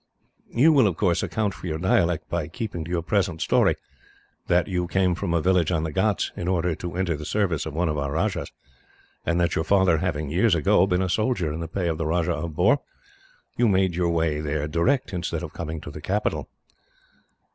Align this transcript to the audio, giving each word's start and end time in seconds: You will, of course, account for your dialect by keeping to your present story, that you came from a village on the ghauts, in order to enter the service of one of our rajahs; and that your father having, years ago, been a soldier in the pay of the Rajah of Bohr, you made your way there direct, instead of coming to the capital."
You 0.49 0.73
will, 0.73 0.87
of 0.87 0.97
course, 0.97 1.21
account 1.21 1.53
for 1.53 1.67
your 1.67 1.77
dialect 1.77 2.27
by 2.27 2.47
keeping 2.47 2.83
to 2.83 2.89
your 2.89 3.03
present 3.03 3.39
story, 3.39 3.75
that 4.47 4.67
you 4.67 4.87
came 4.87 5.13
from 5.13 5.31
a 5.31 5.43
village 5.43 5.71
on 5.71 5.83
the 5.83 5.91
ghauts, 5.91 6.31
in 6.35 6.47
order 6.47 6.73
to 6.73 6.95
enter 6.95 7.15
the 7.15 7.23
service 7.23 7.67
of 7.67 7.75
one 7.75 7.87
of 7.87 7.99
our 7.99 8.13
rajahs; 8.13 8.51
and 9.27 9.39
that 9.39 9.53
your 9.53 9.63
father 9.63 9.99
having, 9.99 10.31
years 10.31 10.55
ago, 10.55 10.87
been 10.87 11.03
a 11.03 11.07
soldier 11.07 11.53
in 11.53 11.59
the 11.59 11.67
pay 11.67 11.87
of 11.87 11.99
the 11.99 12.07
Rajah 12.07 12.33
of 12.33 12.53
Bohr, 12.53 12.79
you 13.57 13.67
made 13.67 13.93
your 13.95 14.09
way 14.09 14.39
there 14.41 14.67
direct, 14.67 15.13
instead 15.13 15.43
of 15.43 15.53
coming 15.53 15.79
to 15.81 15.91
the 15.91 16.01
capital." 16.01 16.49